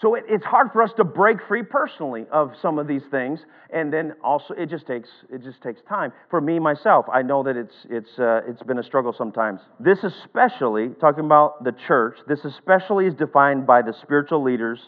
[0.00, 3.40] So it, it's hard for us to break free personally of some of these things,
[3.70, 6.12] and then also it just takes it just takes time.
[6.30, 9.60] For me myself, I know that it's it's uh, it's been a struggle sometimes.
[9.78, 12.16] This especially talking about the church.
[12.26, 14.80] This especially is defined by the spiritual leaders,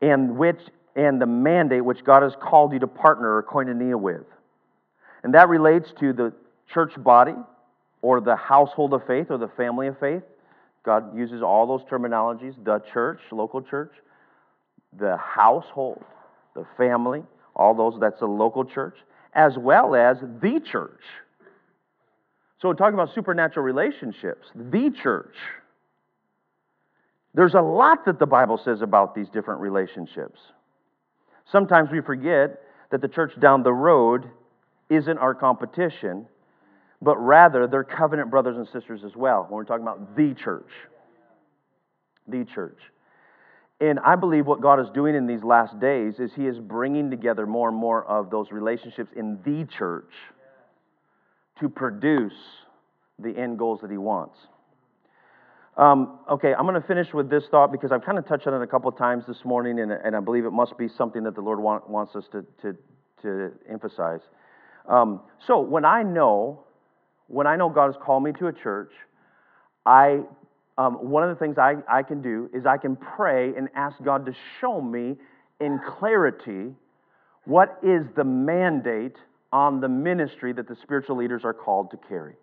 [0.00, 0.60] and which
[0.96, 4.24] and the mandate which God has called you to partner or koinonia with,
[5.22, 6.32] and that relates to the
[6.72, 7.34] church body,
[8.00, 10.22] or the household of faith, or the family of faith
[10.84, 13.92] God uses all those terminologies the church, local church,
[14.98, 16.02] the household,
[16.54, 17.22] the family,
[17.54, 18.96] all those, that's a local church,
[19.34, 21.00] as well as the church.
[22.60, 25.34] So, we're talking about supernatural relationships, the church.
[27.32, 30.40] There's a lot that the Bible says about these different relationships.
[31.50, 34.28] Sometimes we forget that the church down the road
[34.88, 36.26] isn't our competition,
[37.02, 40.70] but rather they're covenant brothers and sisters as well when we're talking about the church.
[42.28, 42.78] The church.
[43.80, 47.10] And I believe what God is doing in these last days is He is bringing
[47.10, 50.12] together more and more of those relationships in the church
[51.60, 52.34] to produce
[53.18, 54.36] the end goals that He wants.
[55.78, 58.52] Um, okay, I'm going to finish with this thought because I've kind of touched on
[58.52, 61.22] it a couple of times this morning, and, and I believe it must be something
[61.22, 62.76] that the Lord want, wants us to, to,
[63.22, 64.20] to emphasize.
[64.86, 66.64] Um, so, when I know
[67.30, 68.90] when I know God has called me to a church,
[69.86, 70.20] I,
[70.76, 73.96] um, one of the things I, I can do is I can pray and ask
[74.02, 75.16] God to show me
[75.60, 76.74] in clarity
[77.44, 79.16] what is the mandate
[79.52, 82.34] on the ministry that the spiritual leaders are called to carry.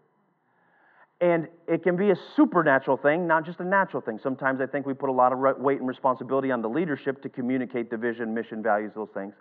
[1.20, 4.20] And it can be a supernatural thing, not just a natural thing.
[4.22, 7.30] Sometimes I think we put a lot of weight and responsibility on the leadership to
[7.30, 9.34] communicate the vision, mission, values, those things.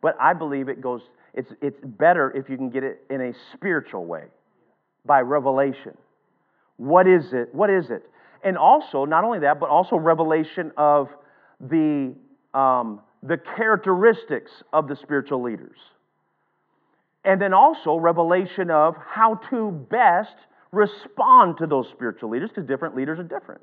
[0.00, 1.02] But I believe it goes,
[1.34, 4.24] it's, it's better if you can get it in a spiritual way
[5.06, 5.96] by revelation.
[6.76, 7.54] What is it?
[7.54, 8.02] What is it?
[8.42, 11.08] And also, not only that, but also revelation of
[11.60, 12.14] the,
[12.52, 15.78] um, the characteristics of the spiritual leaders.
[17.24, 20.34] And then also revelation of how to best
[20.72, 23.62] respond to those spiritual leaders, because different leaders are different.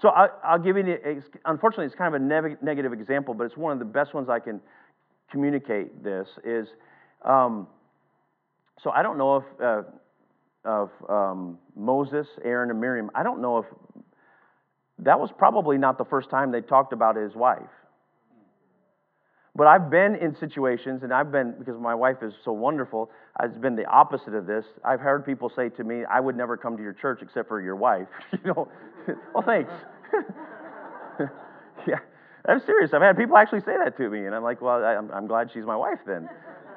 [0.00, 3.56] So I, will give you, an, unfortunately, it's kind of a negative example, but it's
[3.56, 4.60] one of the best ones I can
[5.30, 6.68] communicate this is,
[7.24, 7.66] um,
[8.82, 9.82] so I don't know if, uh,
[10.64, 13.66] of um, Moses, Aaron, and Miriam, I don't know if
[15.00, 17.62] that was probably not the first time they talked about his wife.
[19.58, 23.10] But I've been in situations, and I've been, because my wife is so wonderful,
[23.42, 24.64] it's been the opposite of this.
[24.84, 27.60] I've heard people say to me, I would never come to your church except for
[27.60, 28.06] your wife.
[28.32, 28.68] you know,
[29.34, 29.72] well, thanks.
[31.88, 31.98] yeah,
[32.46, 32.92] I'm serious.
[32.94, 35.50] I've had people actually say that to me, and I'm like, well, I'm, I'm glad
[35.52, 36.28] she's my wife then,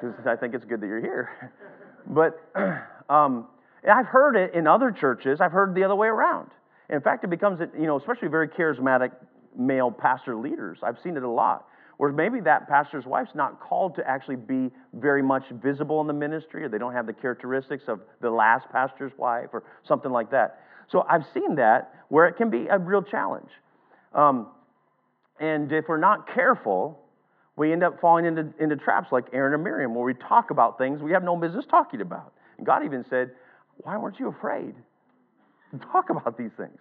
[0.01, 1.51] because I think it's good that you're here.
[2.07, 2.41] but,
[3.13, 3.45] um,
[3.89, 6.51] I've heard it in other churches, I've heard the other way around.
[6.89, 9.11] In fact, it becomes, you know, especially very charismatic
[9.57, 10.79] male pastor leaders.
[10.83, 11.67] I've seen it a lot.
[11.97, 16.13] Where maybe that pastor's wife's not called to actually be very much visible in the
[16.13, 20.31] ministry, or they don't have the characteristics of the last pastor's wife, or something like
[20.31, 20.61] that.
[20.91, 23.49] So I've seen that where it can be a real challenge.
[24.13, 24.47] Um,
[25.39, 26.99] and if we're not careful,
[27.55, 30.77] we end up falling into, into traps like Aaron and Miriam, where we talk about
[30.77, 32.33] things we have no business talking about.
[32.57, 33.31] And God even said,
[33.77, 34.75] why weren't you afraid?
[35.91, 36.77] Talk about these things.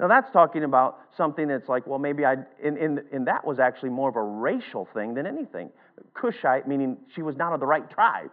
[0.00, 3.60] Now, that's talking about something that's like, well, maybe I, and, and, and that was
[3.60, 5.70] actually more of a racial thing than anything.
[6.14, 8.30] Cushite, meaning she was not of the right tribe.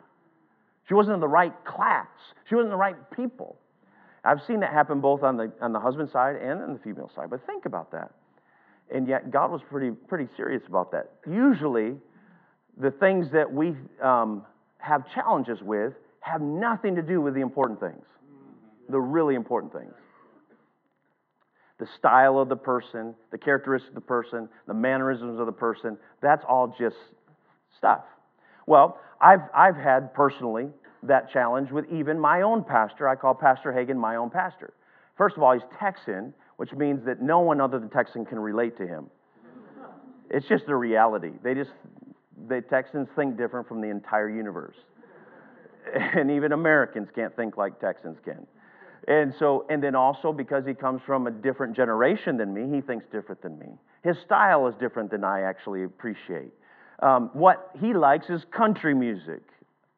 [0.87, 2.07] She wasn't in the right class.
[2.49, 3.57] She wasn't the right people.
[4.23, 7.11] I've seen that happen both on the, on the husband side and on the female
[7.15, 8.11] side, but think about that.
[8.93, 11.11] And yet, God was pretty, pretty serious about that.
[11.29, 11.95] Usually,
[12.77, 14.45] the things that we um,
[14.79, 18.05] have challenges with have nothing to do with the important things,
[18.89, 19.93] the really important things.
[21.79, 25.97] The style of the person, the characteristics of the person, the mannerisms of the person,
[26.21, 26.95] that's all just
[27.75, 28.03] stuff.
[28.67, 30.69] Well, I've, I've had personally
[31.03, 33.07] that challenge with even my own pastor.
[33.07, 34.73] I call Pastor Hagin my own pastor.
[35.17, 38.77] First of all, he's Texan, which means that no one other than Texan can relate
[38.77, 39.09] to him.
[40.29, 41.31] It's just a reality.
[41.43, 41.71] They just,
[42.47, 44.75] the Texans think different from the entire universe.
[46.15, 48.45] And even Americans can't think like Texans can.
[49.07, 52.81] And so, and then also because he comes from a different generation than me, he
[52.81, 53.67] thinks different than me.
[54.03, 56.51] His style is different than I actually appreciate.
[57.01, 59.41] Um, what he likes is country music.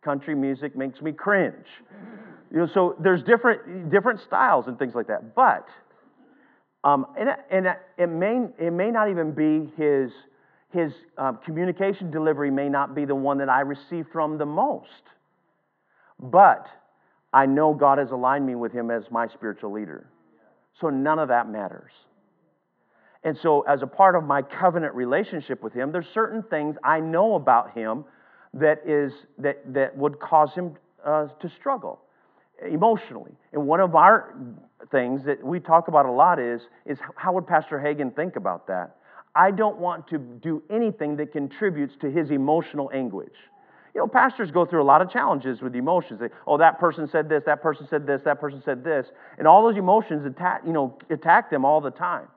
[0.04, 1.66] Country music makes me cringe.
[2.52, 5.36] You know, so there's different, different styles and things like that.
[5.36, 5.68] But,
[6.84, 10.12] um, and, and it, may, it may not even be his,
[10.72, 14.88] his um, communication delivery may not be the one that I receive from the most.
[16.20, 16.68] But
[17.32, 20.08] I know God has aligned me with him as my spiritual leader.
[20.80, 21.92] So none of that matters.
[23.24, 27.00] And so, as a part of my covenant relationship with him, there's certain things I
[27.00, 28.04] know about him
[28.54, 32.02] that, is, that, that would cause him uh, to struggle
[32.70, 33.32] emotionally.
[33.54, 34.36] And one of our
[34.92, 38.68] things that we talk about a lot is, is how would Pastor Hagin think about
[38.68, 38.98] that?
[39.36, 43.34] I don't want to do anything that contributes to his emotional anguish.
[43.94, 46.20] You know, pastors go through a lot of challenges with emotions.
[46.20, 49.06] They, oh, that person said this, that person said this, that person said this,
[49.38, 52.28] and all those emotions attack, you know, attack them all the time.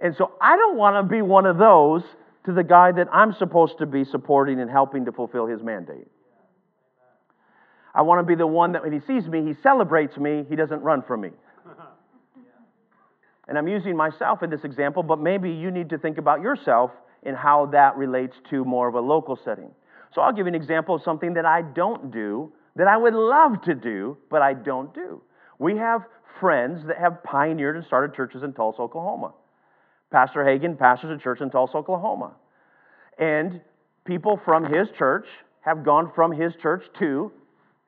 [0.00, 2.02] And so I don't want to be one of those
[2.46, 6.08] to the guy that I'm supposed to be supporting and helping to fulfill his mandate.
[7.94, 10.56] I want to be the one that when he sees me, he celebrates me, he
[10.56, 11.30] doesn't run from me.
[13.46, 16.90] And I'm using myself in this example, but maybe you need to think about yourself
[17.22, 19.70] and how that relates to more of a local setting.
[20.14, 23.14] So I'll give you an example of something that I don't do that I would
[23.14, 25.22] love to do, but I don't do.
[25.58, 26.02] We have
[26.40, 29.32] friends that have pioneered and started churches in Tulsa, Oklahoma.
[30.10, 32.32] Pastor Hagin pastors a church in Tulsa, Oklahoma.
[33.18, 33.60] And
[34.04, 35.26] people from his church
[35.60, 37.32] have gone from his church to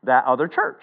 [0.05, 0.81] that other church.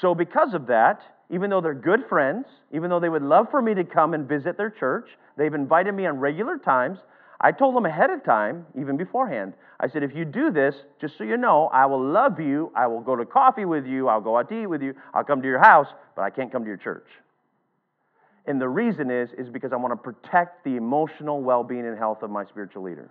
[0.00, 3.60] So, because of that, even though they're good friends, even though they would love for
[3.60, 6.98] me to come and visit their church, they've invited me on regular times.
[7.40, 11.16] I told them ahead of time, even beforehand, I said, if you do this, just
[11.16, 12.70] so you know, I will love you.
[12.76, 14.08] I will go to coffee with you.
[14.08, 14.94] I'll go out to eat with you.
[15.14, 17.06] I'll come to your house, but I can't come to your church.
[18.46, 21.96] And the reason is, is because I want to protect the emotional well being and
[21.96, 23.10] health of my spiritual leader.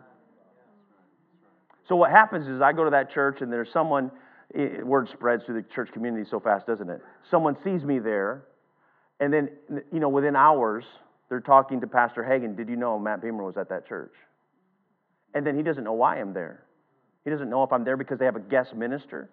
[1.87, 4.11] So what happens is I go to that church and there's someone
[4.53, 7.01] it, word spreads through the church community so fast, doesn't it?
[7.29, 8.43] Someone sees me there,
[9.19, 9.49] and then,
[9.91, 10.85] you know, within hours,
[11.29, 12.57] they're talking to Pastor Hagin.
[12.57, 14.13] Did you know Matt Beamer was at that church?
[15.33, 16.63] And then he doesn't know why I'm there.
[17.23, 19.29] He doesn't know if I'm there because they have a guest minister.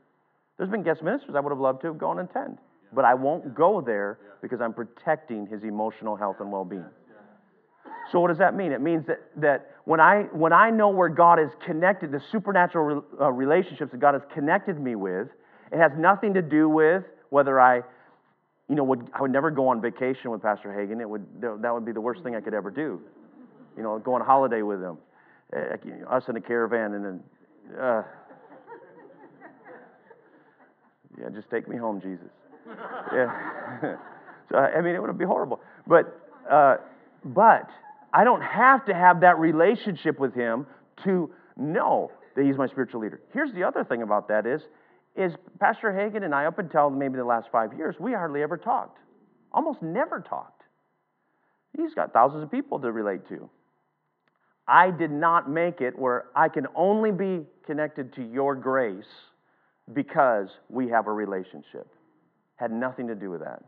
[0.59, 2.59] There's been guest ministers I would have loved to have gone and attend,
[2.93, 6.85] but I won't go there because I'm protecting his emotional health and well being.
[8.13, 8.73] So what does that mean?
[8.73, 13.05] It means that, that when, I, when I know where God is connected, the supernatural
[13.21, 15.29] uh, relationships that God has connected me with,
[15.73, 17.83] it has nothing to do with whether I,
[18.69, 21.01] you know, would, I would never go on vacation with Pastor Hagin.
[21.01, 23.01] It would, that would be the worst thing I could ever do.
[23.77, 24.99] You know, go on holiday with him.
[25.55, 27.21] Uh, us in a caravan and then,
[27.81, 28.03] uh,
[31.21, 32.29] yeah, just take me home, Jesus.
[33.13, 33.97] Yeah.
[34.51, 35.61] so, I mean, it would be horrible.
[35.87, 36.77] But, uh,
[37.25, 37.69] but
[38.13, 40.67] I don't have to have that relationship with him
[41.05, 43.21] to know that he's my spiritual leader.
[43.33, 44.61] Here's the other thing about that is,
[45.17, 48.57] is Pastor Hagin and I, up until maybe the last five years, we hardly ever
[48.57, 48.99] talked.
[49.53, 50.63] Almost never talked.
[51.77, 53.49] He's got thousands of people to relate to.
[54.69, 59.05] I did not make it where I can only be connected to your grace
[59.93, 61.87] because we have a relationship.
[62.57, 63.63] Had nothing to do with that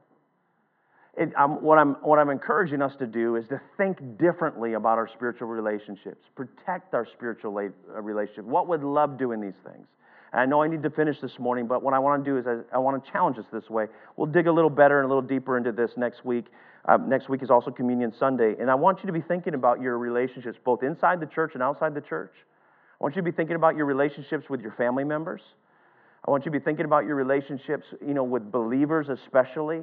[1.19, 5.09] it, what, I'm, what I'm encouraging us to do is to think differently about our
[5.09, 8.45] spiritual relationships, protect our spiritual uh, relationship.
[8.45, 9.87] What would love do in these things?
[10.33, 12.47] I know I need to finish this morning, but what I want to do is
[12.47, 13.87] I, I want to challenge us this way.
[14.17, 16.47] We'll dig a little better and a little deeper into this next week.
[16.85, 18.55] Uh, next week is also Communion Sunday.
[18.61, 21.63] And I want you to be thinking about your relationships, both inside the church and
[21.63, 22.33] outside the church.
[23.01, 25.41] I want you to be thinking about your relationships with your family members.
[26.27, 29.83] I want you to be thinking about your relationships, you know, with believers especially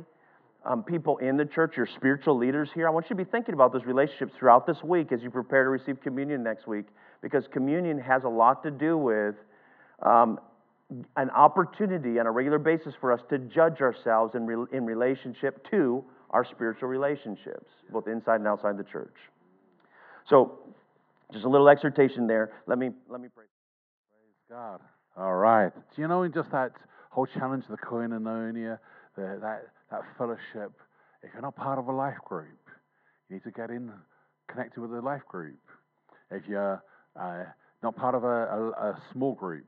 [0.65, 3.53] um, people in the church, your spiritual leaders here, I want you to be thinking
[3.53, 6.85] about those relationships throughout this week as you prepare to receive communion next week,
[7.21, 9.35] because communion has a lot to do with
[10.01, 10.39] um,
[11.15, 15.65] an opportunity on a regular basis for us to judge ourselves in, re- in relationship
[15.71, 19.15] to our spiritual relationships, both inside and outside the church.
[20.29, 20.59] So,
[21.31, 22.51] just a little exhortation there.
[22.67, 23.45] Let me let me pray.
[24.11, 24.79] Praise God.
[25.17, 25.71] All right.
[25.95, 26.73] Do you know in just that
[27.09, 28.77] whole challenge of the koinonia,
[29.15, 30.71] the, that, that fellowship,
[31.23, 32.59] if you're not part of a life group,
[33.29, 33.91] you need to get in,
[34.47, 35.57] connected with a life group.
[36.29, 36.83] If you're
[37.19, 37.43] uh,
[37.85, 39.65] not part of a, a, a small group,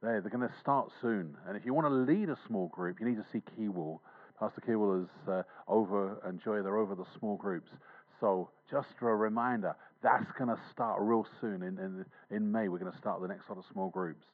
[0.00, 1.36] they, they're going to start soon.
[1.46, 3.98] And if you want to lead a small group, you need to see Keywall.
[4.38, 7.70] Pastor Keywall is uh, over, and Joy, they're over the small groups.
[8.20, 11.62] So just for a reminder, that's going to start real soon.
[11.62, 14.24] In, in, in May, we're going to start the next lot of small groups.